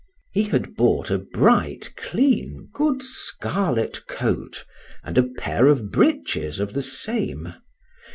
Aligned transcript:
He 0.31 0.41
had 0.45 0.73
bought 0.73 1.11
a 1.11 1.19
bright, 1.19 1.93
clean, 1.95 2.69
good 2.73 3.03
scarlet 3.03 4.07
coat, 4.07 4.65
and 5.03 5.15
a 5.15 5.21
pair 5.37 5.67
of 5.67 5.91
breeches 5.91 6.59
of 6.59 6.73
the 6.73 6.81
same. 6.81 7.53